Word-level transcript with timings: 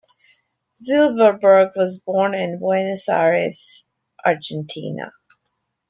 Zylberberg 0.83 1.73
was 1.75 1.99
born 1.99 2.33
in 2.33 2.57
Buenos 2.57 3.07
Aires, 3.07 3.83
Argentina. 4.25 5.11